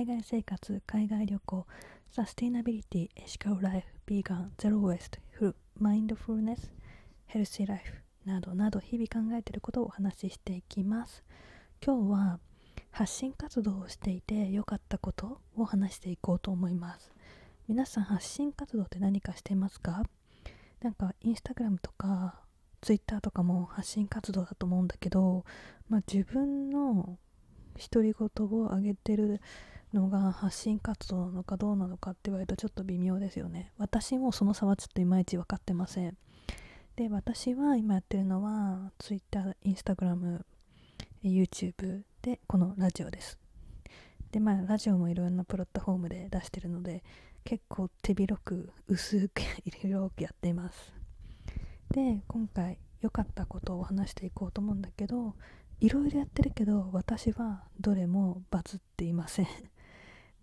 [0.00, 1.66] 海外生活海外旅行
[2.10, 6.72] サスティナビリティエシカルライフビーガンゼロウェイストフルマインドフルネス
[7.26, 7.92] ヘルシーライフ
[8.24, 11.22] などなど日々考えていることをお話ししていきます。
[11.84, 12.38] 今日は
[12.90, 17.12] 発信活動をしていて良かったことを話していこうと思います。
[17.68, 20.02] 皆さん発信活動って何かしていますか？
[20.80, 22.40] なんかインスタグラムとか
[22.80, 25.44] ツイッターとかも発信活動だと思うんだけど、
[25.90, 27.18] まあ、自分の
[27.92, 29.42] 独り言を上げてる
[29.92, 33.72] のが発信活動なのかどうなのかって言われるとちょっと微妙ですよね。
[33.78, 36.16] 私もその差はちょっといまいち分かってません。
[36.96, 40.40] で私は今やってるのは Twitter、Instagram、
[41.24, 43.38] YouTube でこのラジオです。
[44.30, 47.02] でまあラジオもいろんなプラットフォームで出してるので
[47.42, 50.92] 結構手広く薄くいろいろやっています。
[51.90, 55.34] で今回良かったことを話していこうと思うんだけど
[55.80, 59.46] いろいろやってるけど私はどれもバズっていません。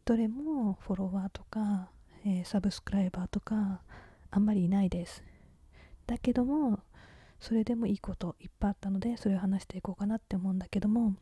[0.07, 1.89] どれもフォロワーとか、
[2.25, 3.81] えー、サブスクライバーとか
[4.31, 5.21] あんまりいないです。
[6.05, 6.79] だけども
[7.41, 11.15] それでもいいこといっぱいあったのでそれを話していこうかなって思うんだけども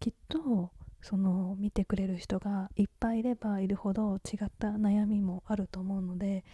[0.00, 0.72] きっと
[1.02, 6.44] その見てくれる人がいっぱいいればいるほど違った悩みもあると思うので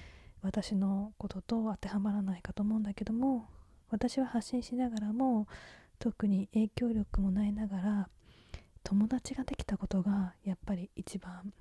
[0.42, 3.48] 私のことと当てはまらないかと思うんだけども
[3.88, 5.46] 私は発信しながらも
[5.98, 8.08] 特に影響力もないながら
[8.84, 11.52] 友達ができたことがやっぱり一番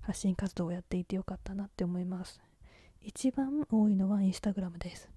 [0.00, 2.40] 発信活動をやっていてよかったなって思います。
[3.00, 5.08] 一番多いのはインスタグラムです。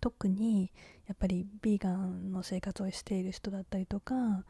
[0.00, 0.72] 特に
[1.06, 4.44] やっぱりビーガンの生活をしている人だったりとか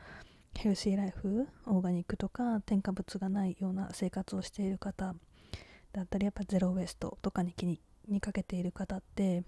[0.54, 5.14] ヘルシーライフオーガニックとか添加物がないような生活をしている方
[5.92, 9.44] だったりやっぱゼロウエストとかに気ににかけている方って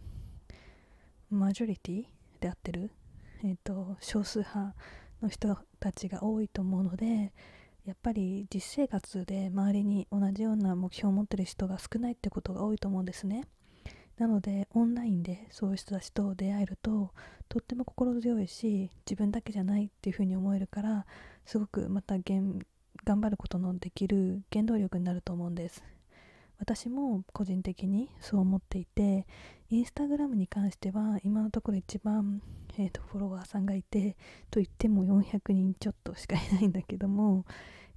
[1.31, 2.05] マジョリティ
[2.39, 2.91] で合ってる
[3.47, 4.75] えーと、少数派
[5.25, 7.33] の人たちが多いと思うので
[7.85, 13.45] やっぱり実生活で周りに同じような目標を持ってる人が少ないってことが多いと思うんですね。
[14.17, 17.11] なのでオンラインでそういう人たちと出会えると
[17.49, 21.05] とっても心強いし自分だけじゃないっていうふうに思えるから
[21.45, 22.65] すごくまた頑
[23.05, 25.83] 張ることのできる原動力になると思うんです。
[26.59, 29.27] 私も個人的にそう思っていて
[29.69, 32.41] インスタグラムに関しては今のところ一番、
[32.79, 34.17] えーと、フォロワーさんがいて
[34.51, 37.45] と言っても400人ちょっとしかいないんだけども、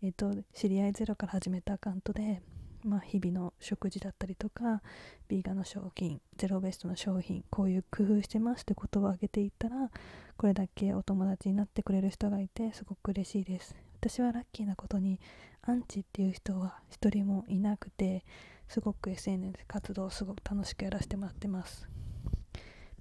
[0.04, 2.42] えーと、知り合いゼロから始めたアカウントで、
[2.84, 4.82] まあ、日々の食事だったりとか
[5.28, 9.90] ビーガンの商品ゼロベストの商品こういう工夫してますってことを挙げていったら
[10.38, 13.76] これだけお友達になってくれる人がいてすごく嬉しいです。
[14.00, 15.20] 私はラッキーなことに
[15.64, 18.24] アンチっていう人は一人もいなくて
[18.68, 21.90] すごく SNS 活動をすごく楽しくやらせてもらってます。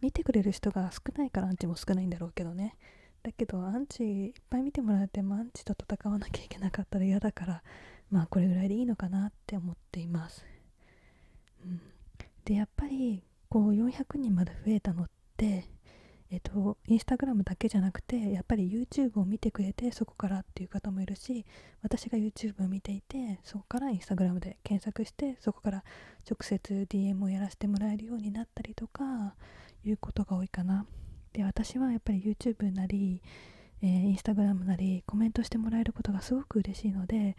[0.00, 2.76] 見てくれる人が少ないからアンチも少ないんだろうけどね。
[3.22, 7.62] だけどアンチいっぱい見てもらってもアンチと戦わなきゃいけなかったら嫌だから
[8.08, 10.46] まあこれぐらいでいいのかなって思っています、
[11.64, 11.80] うん、
[12.44, 15.64] でやっぱりこう400人まで増えたのって
[16.28, 21.46] えっと、インスタグラムだけじゃなくてやっぱり YouTube を見てくれてそこからっていう方もいるし
[21.82, 25.84] 私が YouTube を見ていてそこからインスタグラムで検索してそこから
[26.28, 29.36] 直接 DM をやらせてもらえるようになったりとか
[29.88, 30.86] いうことが多いかな。
[31.32, 33.22] で私はやっぱり YouTube なり、
[33.82, 37.36] えー、Instagram なりコメントしてもらえることがすごく嬉しいので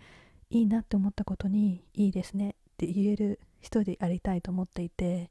[0.49, 5.29] いいなって思ったことにいいですねって言える人でありたいと思っていて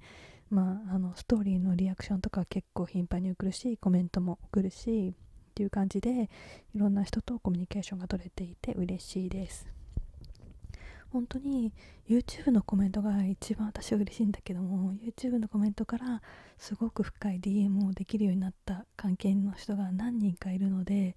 [0.51, 6.31] まあ、あのストーリーのリアクションとか結構頻繁に送るしコメントも送るしっていう感じで
[6.75, 9.76] いろんな人とコミュニケーションが取れていて嬉しいです。
[11.17, 11.73] 本当に
[12.07, 16.21] YouTube のコメントが一番私は嬉しいんだけども YouTube のコメントから
[16.59, 21.17] すごく深い DM をできるようになった関係の人が何人かいるので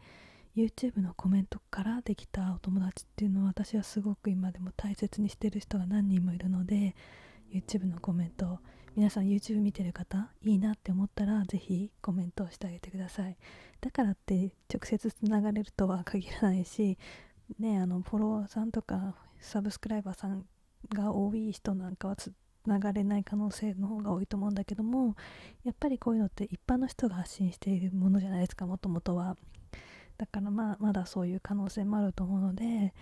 [0.55, 6.95] YouTube のコメントからできたお友達っていうのは私はすごく今でも大切にしてる人が何人もいるので
[7.53, 8.59] YouTube のコメント
[8.95, 13.35] 皆さん YouTube 見てる方いいなって思ったらぜひコメントをしてあげてください。
[13.81, 16.97] だからって直接つながれるとは限らないし
[17.59, 20.45] ねあのフォロワーさんとかサブスクライバーさん
[20.94, 22.31] が多い人なんかはつ
[22.65, 25.15] ながれない可能性の方が多いと思うんだけども
[25.63, 29.36] やっぱりこういうのって一般の人が発信しているものじゃないですかもともとは。
[30.18, 32.94] だからまあまだそういう可能性もあると思うので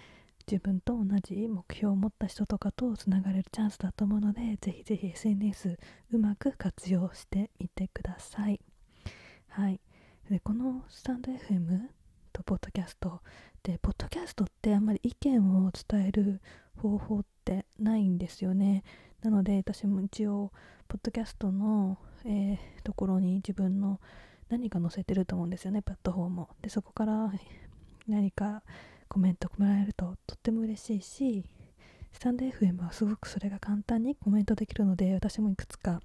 [0.49, 5.79] 自分と同じ目標を持った人とかとつながれるチャンスだと思うのでぜひぜひ SNS
[6.11, 8.61] うまく活用してみてください。
[9.49, 9.81] はい。
[10.29, 11.87] でこのスタンド FM
[12.31, 13.21] とポッドキャスト
[13.67, 16.39] でポッドキャストってあんまり意見を伝える
[16.77, 18.85] 方法ってないんですよね。
[19.21, 20.53] なので私も一応
[20.87, 23.99] ポッドキャストの、えー、ところに自分の
[24.47, 27.33] 何か載せてると思うんですよねプラットフォームでそこから
[28.07, 28.63] 何か
[29.09, 31.43] コメントもらえるととっても嬉しいし
[32.13, 35.99] スタンド FM はすごくそれが簡単にコメントできるので私もいくつか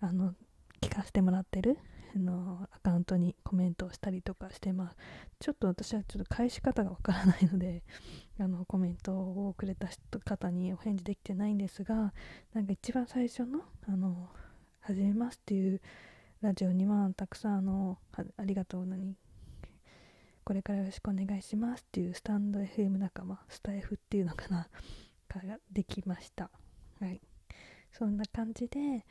[0.00, 0.32] あの
[0.80, 1.76] 聞かせてもらってる
[2.14, 4.96] あのアカウントにコメントをしたりとかしてます。
[5.38, 7.82] ちょっと私はちょっと返し方がわからないので
[8.38, 9.88] あのコメントをくれた
[10.24, 12.12] 方にお返事できてないんですが
[12.54, 14.30] なんか一番最初の「あの
[14.80, 15.80] 始めます」っていう
[16.40, 17.98] ラジオにはたくさんあの
[18.36, 19.16] ありがとう何？
[20.44, 24.68] これからよろしくお願いしますっていうスタンド FM 仲間スタイフっていうのかな？
[25.44, 26.50] ができました。
[27.00, 27.20] はい。
[27.92, 29.04] そんな感じで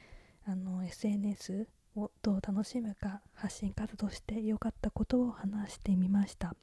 [0.46, 6.56] あの SNS をどう楽しむか発信活動して良かったことを話してみました。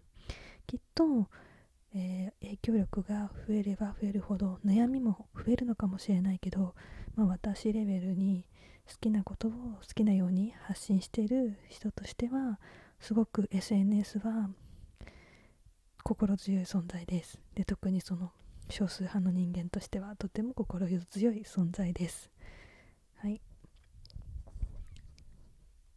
[0.66, 1.28] きっと、
[1.94, 6.74] えー、影響力が増えれば増えるほど悩みも増えるのかもしれないけど、
[7.14, 8.46] まあ、私レベルに
[8.88, 12.58] 好きなことを好きなように発信している人としては
[13.00, 14.48] すごく SNS は
[16.02, 17.38] 心強い存在です。
[17.54, 18.32] で特にその
[18.68, 22.30] 少数派の人間としてはとても心強い存在です。
[23.16, 23.40] はい。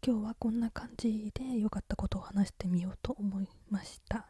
[0.08, 4.28] 今日はこんな感じで良かったことを話してみようと思いました。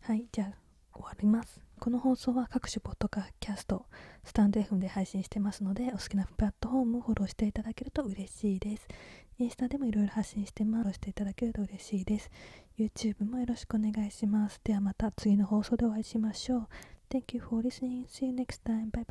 [0.00, 0.54] はいじゃあ
[0.94, 1.60] 終わります。
[1.78, 3.84] この放送は各種ポッドキャスト
[4.24, 8.88] スタンド FM で配信してますのでお好きなプラットフォームをフォローしていただけると嬉しいです。
[9.36, 10.80] インスタでもいろいろ発信してます。
[10.84, 12.30] フォローしていただけると嬉しいです。
[12.78, 14.58] YouTube もよろしくお願いします。
[14.64, 16.68] ではまた次の放送でお会いしましょう。
[17.10, 18.06] Thank you for listening.
[18.06, 18.90] See you next time.
[18.90, 19.04] Bye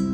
[0.00, 0.09] bye.